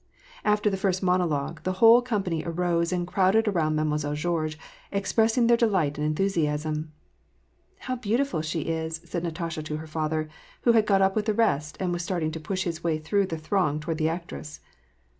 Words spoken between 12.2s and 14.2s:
to push his way through the throng toward the